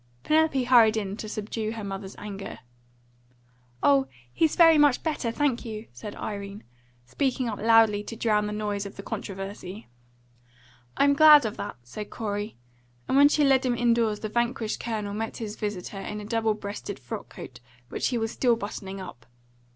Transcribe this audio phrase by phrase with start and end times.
[0.23, 2.57] Penelope hurried in to subdue her mother's anger.
[3.83, 6.63] "Oh, he's very much better, thank you!" said Irene,
[7.05, 9.89] speaking up loudly to drown the noise of the controversy.
[10.97, 12.57] "I'm glad of that," said Corey,
[13.07, 16.55] and when she led him indoors the vanquished Colonel met his visitor in a double
[16.55, 17.59] breasted frock coat,
[17.89, 19.27] which he was still buttoning up.